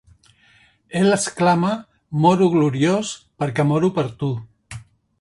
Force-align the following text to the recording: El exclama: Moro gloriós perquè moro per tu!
El 1.01 1.17
exclama: 1.17 1.75
Moro 2.25 2.49
gloriós 2.57 3.15
perquè 3.45 3.71
moro 3.75 3.95
per 4.01 4.09
tu! 4.23 4.35